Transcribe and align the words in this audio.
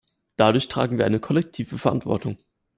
Dadurch 0.35 0.67
tragen 0.67 0.97
wir 0.97 1.05
eine 1.05 1.19
kollektive 1.19 1.77
Verantwortung. 1.77 2.37